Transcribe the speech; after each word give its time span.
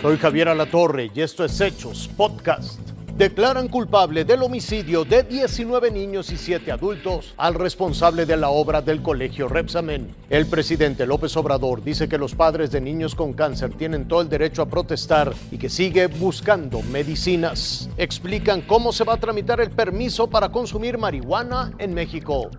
Soy 0.00 0.16
Javier 0.16 0.48
Alatorre 0.48 1.10
y 1.12 1.22
esto 1.22 1.44
es 1.44 1.60
Hechos 1.60 2.08
Podcast. 2.16 2.78
Declaran 3.16 3.66
culpable 3.66 4.24
del 4.24 4.44
homicidio 4.44 5.04
de 5.04 5.24
19 5.24 5.90
niños 5.90 6.30
y 6.30 6.36
7 6.36 6.70
adultos 6.70 7.34
al 7.36 7.54
responsable 7.54 8.24
de 8.24 8.36
la 8.36 8.50
obra 8.50 8.80
del 8.80 9.02
colegio 9.02 9.48
Repsamen. 9.48 10.14
El 10.30 10.46
presidente 10.46 11.04
López 11.04 11.36
Obrador 11.36 11.82
dice 11.82 12.08
que 12.08 12.16
los 12.16 12.36
padres 12.36 12.70
de 12.70 12.80
niños 12.80 13.16
con 13.16 13.32
cáncer 13.32 13.70
tienen 13.70 14.06
todo 14.06 14.20
el 14.20 14.28
derecho 14.28 14.62
a 14.62 14.66
protestar 14.66 15.34
y 15.50 15.58
que 15.58 15.68
sigue 15.68 16.06
buscando 16.06 16.80
medicinas. 16.82 17.90
Explican 17.96 18.60
cómo 18.60 18.92
se 18.92 19.02
va 19.02 19.14
a 19.14 19.20
tramitar 19.20 19.60
el 19.60 19.72
permiso 19.72 20.30
para 20.30 20.50
consumir 20.50 20.96
marihuana 20.96 21.72
en 21.78 21.92
México. 21.92 22.50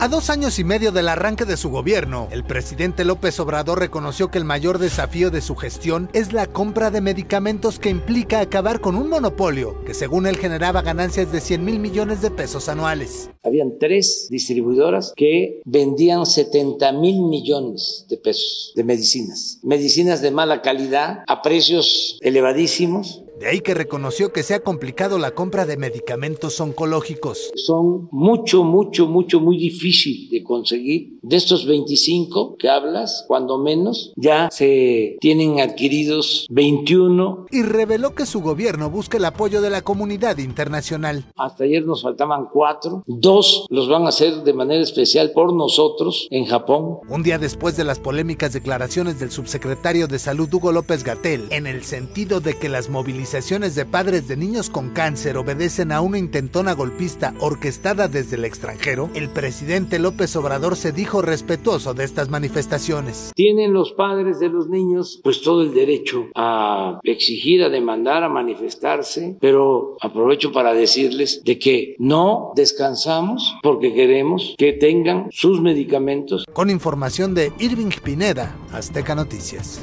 A 0.00 0.06
dos 0.06 0.30
años 0.30 0.60
y 0.60 0.64
medio 0.64 0.92
del 0.92 1.08
arranque 1.08 1.44
de 1.44 1.56
su 1.56 1.70
gobierno, 1.70 2.28
el 2.30 2.44
presidente 2.44 3.04
López 3.04 3.40
Obrador 3.40 3.80
reconoció 3.80 4.30
que 4.30 4.38
el 4.38 4.44
mayor 4.44 4.78
desafío 4.78 5.32
de 5.32 5.40
su 5.40 5.56
gestión 5.56 6.08
es 6.12 6.32
la 6.32 6.46
compra 6.46 6.92
de 6.92 7.00
medicamentos 7.00 7.80
que 7.80 7.90
implica 7.90 8.38
acabar 8.38 8.80
con 8.80 8.94
un 8.94 9.08
monopolio 9.08 9.82
que 9.84 9.94
según 9.94 10.28
él 10.28 10.36
generaba 10.36 10.82
ganancias 10.82 11.32
de 11.32 11.40
100 11.40 11.64
mil 11.64 11.80
millones 11.80 12.22
de 12.22 12.30
pesos 12.30 12.68
anuales. 12.68 13.28
Habían 13.42 13.76
tres 13.80 14.28
distribuidoras 14.30 15.12
que 15.16 15.62
vendían 15.64 16.26
70 16.26 16.92
mil 16.92 17.22
millones 17.22 18.06
de 18.08 18.18
pesos 18.18 18.72
de 18.76 18.84
medicinas. 18.84 19.58
Medicinas 19.64 20.22
de 20.22 20.30
mala 20.30 20.62
calidad 20.62 21.24
a 21.26 21.42
precios 21.42 22.18
elevadísimos 22.20 23.24
de 23.38 23.46
ahí 23.46 23.60
que 23.60 23.74
reconoció 23.74 24.32
que 24.32 24.42
se 24.42 24.54
ha 24.54 24.60
complicado 24.60 25.16
la 25.18 25.30
compra 25.30 25.64
de 25.64 25.76
medicamentos 25.76 26.60
oncológicos. 26.60 27.52
Son 27.54 28.08
mucho, 28.10 28.64
mucho, 28.64 29.06
mucho, 29.06 29.38
muy 29.38 29.58
difícil 29.58 30.28
de 30.30 30.42
conseguir. 30.42 31.18
De 31.22 31.36
estos 31.36 31.66
25 31.66 32.56
que 32.56 32.68
hablas, 32.68 33.24
cuando 33.28 33.58
menos, 33.58 34.12
ya 34.16 34.48
se 34.50 35.16
tienen 35.20 35.60
adquiridos 35.60 36.46
21. 36.50 37.46
Y 37.50 37.62
reveló 37.62 38.14
que 38.14 38.26
su 38.26 38.40
gobierno 38.40 38.90
busca 38.90 39.18
el 39.18 39.24
apoyo 39.24 39.60
de 39.60 39.70
la 39.70 39.82
comunidad 39.82 40.38
internacional. 40.38 41.26
Hasta 41.36 41.64
ayer 41.64 41.86
nos 41.86 42.02
faltaban 42.02 42.48
cuatro. 42.52 43.04
Dos 43.06 43.66
los 43.70 43.88
van 43.88 44.06
a 44.06 44.08
hacer 44.08 44.42
de 44.42 44.52
manera 44.52 44.82
especial 44.82 45.30
por 45.32 45.52
nosotros 45.54 46.26
en 46.30 46.46
Japón. 46.46 46.98
Un 47.08 47.22
día 47.22 47.38
después 47.38 47.76
de 47.76 47.84
las 47.84 48.00
polémicas 48.00 48.52
declaraciones 48.52 49.20
del 49.20 49.30
subsecretario 49.30 50.08
de 50.08 50.18
Salud 50.18 50.52
Hugo 50.52 50.72
López 50.72 51.04
Gatel, 51.04 51.46
en 51.50 51.68
el 51.68 51.84
sentido 51.84 52.40
de 52.40 52.58
que 52.58 52.68
las 52.68 52.88
movilizaciones 52.88 53.27
organizaciones 53.28 53.74
de 53.74 53.84
padres 53.84 54.26
de 54.26 54.38
niños 54.38 54.70
con 54.70 54.88
cáncer 54.88 55.36
obedecen 55.36 55.92
a 55.92 56.00
una 56.00 56.16
intentona 56.16 56.72
golpista 56.72 57.34
orquestada 57.40 58.08
desde 58.08 58.36
el 58.36 58.46
extranjero, 58.46 59.10
el 59.14 59.28
presidente 59.28 59.98
López 59.98 60.34
Obrador 60.34 60.76
se 60.76 60.92
dijo 60.92 61.20
respetuoso 61.20 61.92
de 61.92 62.04
estas 62.04 62.30
manifestaciones. 62.30 63.32
Tienen 63.34 63.74
los 63.74 63.92
padres 63.92 64.40
de 64.40 64.48
los 64.48 64.70
niños 64.70 65.20
pues 65.22 65.42
todo 65.42 65.60
el 65.60 65.74
derecho 65.74 66.28
a 66.34 67.00
exigir, 67.02 67.62
a 67.62 67.68
demandar, 67.68 68.22
a 68.22 68.30
manifestarse, 68.30 69.36
pero 69.42 69.98
aprovecho 70.00 70.50
para 70.50 70.72
decirles 70.72 71.42
de 71.44 71.58
que 71.58 71.96
no 71.98 72.52
descansamos 72.56 73.56
porque 73.62 73.92
queremos 73.92 74.54
que 74.56 74.72
tengan 74.72 75.28
sus 75.32 75.60
medicamentos. 75.60 76.46
Con 76.54 76.70
información 76.70 77.34
de 77.34 77.52
Irving 77.58 77.90
Pineda, 78.02 78.56
Azteca 78.72 79.14
Noticias. 79.14 79.82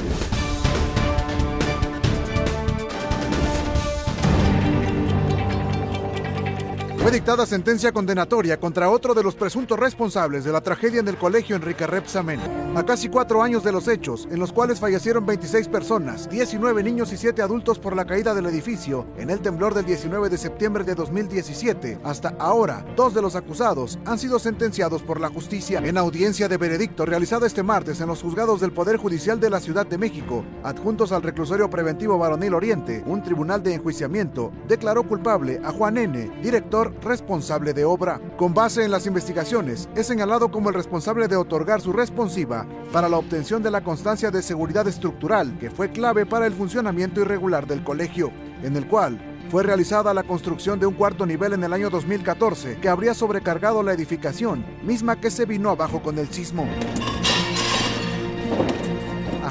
Fue 7.06 7.12
dictada 7.12 7.46
sentencia 7.46 7.92
condenatoria 7.92 8.60
contra 8.60 8.90
otro 8.90 9.14
de 9.14 9.22
los 9.22 9.36
presuntos 9.36 9.78
responsables 9.78 10.44
de 10.44 10.52
la 10.52 10.62
tragedia 10.62 11.02
en 11.02 11.08
el 11.08 11.18
colegio 11.18 11.56
Enrique 11.56 11.86
Repsamen. 11.86 12.40
A 12.76 12.84
casi 12.84 13.10
cuatro 13.10 13.44
años 13.44 13.64
de 13.64 13.72
los 13.72 13.88
hechos, 13.88 14.28
en 14.32 14.40
los 14.40 14.52
cuales 14.52 14.80
fallecieron 14.80 15.24
26 15.24 15.68
personas, 15.68 16.28
19 16.28 16.82
niños 16.82 17.14
y 17.14 17.18
7 17.18 17.44
adultos 17.44 17.78
por 17.78 17.96
la 17.96 18.06
caída 18.06 18.34
del 18.34 18.48
edificio 18.48 19.06
en 19.20 19.30
el 19.30 19.40
temblor 19.40 19.76
del 19.76 19.86
19 19.86 20.30
de 20.30 20.38
septiembre 20.40 20.84
de 20.84 20.96
2017, 20.96 22.00
hasta 22.04 22.34
ahora, 22.40 22.84
dos 22.96 23.14
de 23.14 23.22
los 23.22 23.36
acusados 23.36 24.00
han 24.06 24.18
sido 24.18 24.40
sentenciados 24.40 25.04
por 25.04 25.22
la 25.22 25.30
justicia. 25.30 25.82
En 25.86 26.00
audiencia 26.00 26.50
de 26.50 26.58
veredicto 26.58 27.06
realizada 27.06 27.46
este 27.46 27.62
martes 27.62 28.02
en 28.02 28.08
los 28.08 28.24
juzgados 28.24 28.62
del 28.62 28.74
Poder 28.74 28.98
Judicial 28.98 29.40
de 29.40 29.52
la 29.52 29.60
Ciudad 29.60 29.86
de 29.86 30.00
México, 30.00 30.44
adjuntos 30.64 31.12
al 31.12 31.22
reclusorio 31.22 31.70
preventivo 31.70 32.18
Varonil 32.18 32.56
Oriente, 32.56 33.04
un 33.06 33.22
tribunal 33.22 33.62
de 33.62 33.76
enjuiciamiento 33.76 34.52
declaró 34.68 35.04
culpable 35.04 35.62
a 35.64 35.72
Juan 35.72 36.00
N., 36.00 36.42
director 36.42 36.95
responsable 37.02 37.74
de 37.74 37.86
obra. 37.86 38.20
Con 38.38 38.54
base 38.54 38.84
en 38.84 38.92
las 38.92 39.06
investigaciones, 39.08 39.90
es 39.96 40.08
señalado 40.08 40.52
como 40.52 40.70
el 40.70 40.76
responsable 40.76 41.28
de 41.28 41.36
otorgar 41.36 41.82
su 41.82 41.94
responsiva 41.94 42.66
para 42.92 43.10
la 43.10 43.18
obtención 43.18 43.64
de 43.64 43.72
la 43.72 43.84
constancia 43.84 44.32
de 44.32 44.42
seguridad 44.42 44.88
estructural 44.88 45.58
que 45.60 45.72
fue 45.72 45.92
clave 45.92 46.26
para 46.26 46.48
el 46.48 46.54
funcionamiento 46.54 47.22
irregular 47.22 47.68
del 47.68 47.84
colegio, 47.84 48.32
en 48.64 48.76
el 48.76 48.88
cual 48.88 49.20
fue 49.50 49.64
realizada 49.64 50.14
la 50.14 50.24
construcción 50.24 50.80
de 50.80 50.86
un 50.86 50.96
cuarto 50.96 51.26
nivel 51.26 51.54
en 51.54 51.64
el 51.64 51.74
año 51.74 51.90
2014 51.90 52.78
que 52.82 52.90
habría 52.90 53.14
sobrecargado 53.14 53.84
la 53.84 53.94
edificación, 53.94 54.66
misma 54.84 55.20
que 55.20 55.32
se 55.32 55.46
vino 55.46 55.70
abajo 55.70 56.02
con 56.02 56.18
el 56.18 56.30
sismo. 56.30 56.68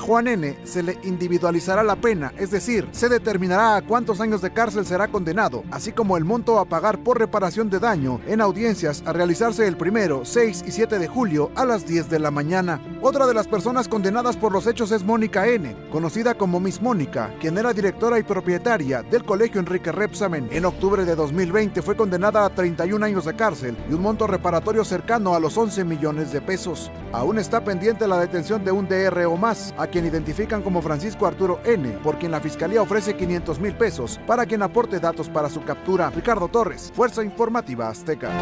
Juan 0.04 0.28
N. 0.28 0.54
se 0.64 0.82
le 0.82 0.98
individualizará 1.04 1.82
la 1.82 1.96
pena, 1.96 2.30
es 2.36 2.50
decir, 2.50 2.86
se 2.92 3.08
determinará 3.08 3.76
a 3.76 3.82
cuántos 3.82 4.20
años 4.20 4.42
de 4.42 4.52
cárcel 4.52 4.84
será 4.84 5.08
condenado, 5.08 5.64
así 5.70 5.92
como 5.92 6.18
el 6.18 6.26
monto 6.26 6.58
a 6.58 6.66
pagar 6.66 6.98
por 6.98 7.18
reparación 7.18 7.70
de 7.70 7.78
daño 7.78 8.20
en 8.26 8.42
audiencias 8.42 9.02
a 9.06 9.14
realizarse 9.14 9.66
el 9.66 9.78
primero, 9.78 10.26
6 10.26 10.64
y 10.66 10.72
7 10.72 10.98
de 10.98 11.08
julio 11.08 11.50
a 11.54 11.64
las 11.64 11.86
10 11.86 12.10
de 12.10 12.18
la 12.18 12.30
mañana. 12.30 12.82
Otra 13.00 13.26
de 13.26 13.32
las 13.32 13.48
personas 13.48 13.88
condenadas 13.88 14.36
por 14.36 14.52
los 14.52 14.66
hechos 14.66 14.90
es 14.92 15.04
Mónica 15.04 15.46
N., 15.46 15.74
conocida 15.90 16.34
como 16.34 16.60
Miss 16.60 16.82
Mónica, 16.82 17.34
quien 17.40 17.56
era 17.56 17.72
directora 17.72 18.18
y 18.18 18.24
propietaria 18.24 19.02
del 19.02 19.24
colegio 19.24 19.58
Enrique 19.58 19.90
Repsamen. 19.90 20.48
En 20.52 20.66
octubre 20.66 21.06
de 21.06 21.16
2020 21.16 21.80
fue 21.80 21.96
condenada 21.96 22.44
a 22.44 22.50
31 22.50 23.06
años 23.06 23.24
de 23.24 23.36
cárcel 23.36 23.74
y 23.88 23.94
un 23.94 24.02
monto 24.02 24.26
reparatorio 24.26 24.84
cercano 24.84 25.34
a 25.34 25.40
los 25.40 25.56
11 25.56 25.82
millones 25.84 26.30
de 26.30 26.42
pesos. 26.42 26.90
Aún 27.12 27.38
está 27.38 27.64
pendiente 27.64 28.06
la 28.06 28.20
detención 28.20 28.64
de 28.64 28.72
un 28.72 28.86
DR 28.86 29.24
o 29.24 29.38
más, 29.38 29.74
a 29.78 29.93
quien 29.94 30.06
identifican 30.06 30.60
como 30.60 30.82
Francisco 30.82 31.24
Arturo 31.24 31.60
N., 31.64 31.88
por 32.02 32.18
quien 32.18 32.32
la 32.32 32.40
fiscalía 32.40 32.82
ofrece 32.82 33.14
500 33.14 33.60
mil 33.60 33.76
pesos 33.76 34.18
para 34.26 34.44
quien 34.44 34.60
aporte 34.62 34.98
datos 34.98 35.28
para 35.28 35.48
su 35.48 35.62
captura. 35.62 36.10
Ricardo 36.10 36.48
Torres, 36.48 36.90
Fuerza 36.92 37.22
Informativa 37.22 37.88
Azteca. 37.88 38.32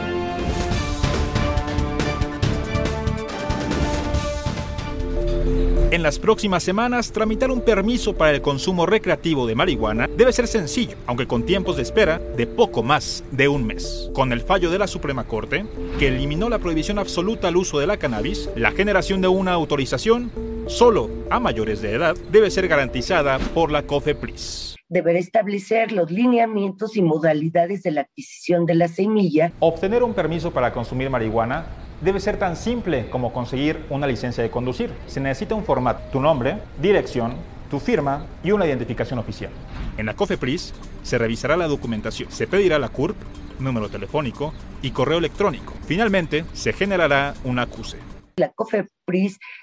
En 5.91 6.03
las 6.03 6.19
próximas 6.19 6.63
semanas, 6.63 7.13
tramitar 7.13 7.51
un 7.51 7.61
permiso 7.61 8.15
para 8.15 8.31
el 8.31 8.41
consumo 8.41 8.87
recreativo 8.87 9.47
de 9.47 9.55
marihuana 9.55 10.09
debe 10.09 10.33
ser 10.33 10.47
sencillo, 10.47 10.97
aunque 11.07 11.27
con 11.27 11.45
tiempos 11.45 11.77
de 11.77 11.83
espera 11.83 12.19
de 12.19 12.47
poco 12.47 12.83
más 12.83 13.23
de 13.31 13.49
un 13.49 13.67
mes. 13.67 14.09
Con 14.15 14.33
el 14.33 14.41
fallo 14.41 14.71
de 14.71 14.79
la 14.79 14.87
Suprema 14.87 15.25
Corte, 15.25 15.67
que 15.99 16.09
eliminó 16.09 16.49
la 16.49 16.61
prohibición 16.61 16.99
absoluta 16.99 17.49
al 17.49 17.59
uso 17.59 17.79
de 17.79 17.87
la 17.87 17.99
cannabis, 17.99 18.49
la 18.57 18.71
generación 18.71 19.21
de 19.21 19.29
una 19.29 19.53
autorización 19.53 20.33
solo 20.67 21.11
a 21.31 21.41
mayores 21.41 21.83
de 21.83 21.93
edad 21.93 22.17
debe 22.31 22.50
ser 22.50 22.69
garantizada 22.69 23.39
por 23.39 23.71
la 23.71 23.83
COFEPRIS 23.83 24.77
deberá 24.93 25.19
establecer 25.19 25.91
los 25.91 26.11
lineamientos 26.11 26.99
y 26.99 27.03
modalidades 27.03 27.83
de 27.83 27.93
la 27.93 28.03
adquisición 28.03 28.67
de 28.67 28.75
la 28.75 28.89
semilla. 28.89 29.51
Obtener 29.59 30.03
un 30.03 30.12
permiso 30.12 30.51
para 30.51 30.71
consumir 30.75 31.09
marihuana 31.09 31.65
debe 32.03 32.21
ser 32.21 32.39
tan 32.39 32.56
simple 32.56 33.09
como 33.09 33.33
conseguir 33.33 33.87
una 33.89 34.06
licencia 34.06 34.43
de 34.43 34.51
conducir. 34.51 34.93
Se 35.06 35.19
necesita 35.19 35.55
un 35.55 35.65
formato, 35.65 36.03
tu 36.12 36.21
nombre, 36.21 36.59
dirección, 36.81 37.37
tu 37.71 37.81
firma 37.81 38.27
y 38.45 38.51
una 38.51 38.67
identificación 38.67 39.19
oficial. 39.19 39.51
En 39.97 40.05
la 40.05 40.15
COFEPRIS 40.15 40.75
se 41.03 41.17
revisará 41.17 41.56
la 41.56 41.69
documentación, 41.69 42.31
se 42.31 42.47
pedirá 42.47 42.78
la 42.78 42.91
CURP, 42.91 43.17
número 43.60 43.89
telefónico 43.89 44.53
y 44.83 44.91
correo 44.91 45.16
electrónico. 45.16 45.72
Finalmente, 45.86 46.45
se 46.53 46.75
generará 46.75 47.33
un 47.45 47.59
acuse. 47.59 47.97
La 48.36 48.51
COFEPRIS 48.51 48.92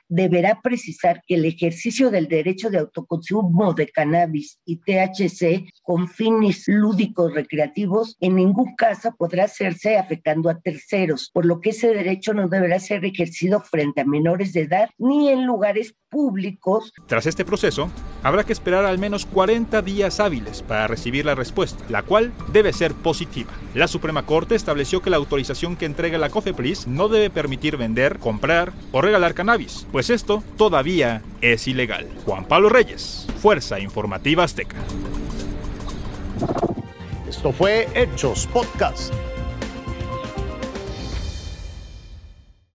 deberá 0.07 0.61
precisar 0.61 1.21
que 1.27 1.35
el 1.35 1.45
ejercicio 1.45 2.09
del 2.09 2.27
derecho 2.27 2.69
de 2.69 2.79
autoconsumo 2.79 3.73
de 3.73 3.87
cannabis 3.87 4.59
y 4.65 4.77
THC 4.77 5.69
con 5.81 6.07
fines 6.07 6.63
lúdicos 6.67 7.33
recreativos 7.33 8.17
en 8.19 8.35
ningún 8.35 8.75
caso 8.75 9.13
podrá 9.17 9.45
hacerse 9.45 9.97
afectando 9.97 10.49
a 10.49 10.59
terceros, 10.59 11.29
por 11.33 11.45
lo 11.45 11.59
que 11.61 11.71
ese 11.71 11.89
derecho 11.93 12.33
no 12.33 12.47
deberá 12.47 12.79
ser 12.79 13.05
ejercido 13.05 13.61
frente 13.61 14.01
a 14.01 14.05
menores 14.05 14.53
de 14.53 14.61
edad 14.61 14.89
ni 14.97 15.29
en 15.29 15.45
lugares 15.45 15.95
públicos. 16.09 16.91
Tras 17.07 17.25
este 17.25 17.45
proceso, 17.45 17.89
habrá 18.23 18.43
que 18.43 18.53
esperar 18.53 18.85
al 18.85 18.97
menos 18.97 19.25
40 19.25 19.81
días 19.81 20.19
hábiles 20.19 20.63
para 20.63 20.87
recibir 20.87 21.25
la 21.25 21.35
respuesta, 21.35 21.83
la 21.89 22.03
cual 22.03 22.33
debe 22.51 22.73
ser 22.73 22.93
positiva. 22.93 23.51
La 23.75 23.87
Suprema 23.87 24.25
Corte 24.25 24.55
estableció 24.55 25.01
que 25.01 25.09
la 25.09 25.17
autorización 25.17 25.75
que 25.75 25.85
entrega 25.85 26.17
la 26.17 26.29
COFEPRIS 26.29 26.87
no 26.87 27.07
debe 27.07 27.29
permitir 27.29 27.77
vender, 27.77 28.19
comprar 28.19 28.73
o 28.91 29.01
regalar 29.01 29.35
cannabis, 29.39 29.87
pues 29.89 30.09
esto 30.09 30.43
todavía 30.57 31.21
es 31.39 31.65
ilegal. 31.65 32.05
Juan 32.25 32.43
Pablo 32.43 32.67
Reyes, 32.67 33.25
Fuerza 33.41 33.79
Informativa 33.79 34.43
Azteca. 34.43 34.75
Esto 37.25 37.53
fue 37.53 37.87
Hechos 37.95 38.47
Podcast. 38.47 39.13